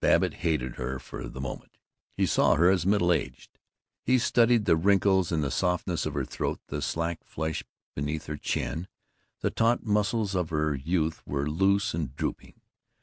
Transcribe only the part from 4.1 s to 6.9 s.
studied the wrinkles in the softness of her throat, the